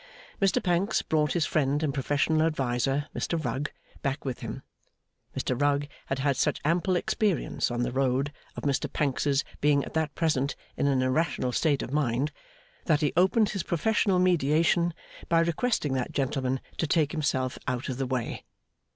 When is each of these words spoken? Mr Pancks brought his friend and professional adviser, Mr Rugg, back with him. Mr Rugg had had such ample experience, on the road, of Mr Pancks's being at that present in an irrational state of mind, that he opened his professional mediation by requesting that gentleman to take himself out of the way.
Mr 0.41 0.63
Pancks 0.63 1.03
brought 1.03 1.33
his 1.33 1.45
friend 1.45 1.83
and 1.83 1.93
professional 1.93 2.41
adviser, 2.41 3.07
Mr 3.15 3.37
Rugg, 3.45 3.71
back 4.01 4.25
with 4.25 4.39
him. 4.39 4.63
Mr 5.37 5.55
Rugg 5.61 5.87
had 6.07 6.17
had 6.17 6.37
such 6.37 6.59
ample 6.65 6.95
experience, 6.95 7.69
on 7.69 7.83
the 7.83 7.91
road, 7.91 8.33
of 8.55 8.63
Mr 8.63 8.91
Pancks's 8.91 9.43
being 9.59 9.85
at 9.85 9.93
that 9.93 10.15
present 10.15 10.55
in 10.75 10.87
an 10.87 11.03
irrational 11.03 11.51
state 11.51 11.83
of 11.83 11.93
mind, 11.93 12.31
that 12.85 13.01
he 13.01 13.13
opened 13.15 13.49
his 13.49 13.61
professional 13.61 14.17
mediation 14.17 14.95
by 15.29 15.39
requesting 15.39 15.93
that 15.93 16.13
gentleman 16.13 16.61
to 16.79 16.87
take 16.87 17.11
himself 17.11 17.59
out 17.67 17.87
of 17.87 17.97
the 17.97 18.07
way. 18.07 18.43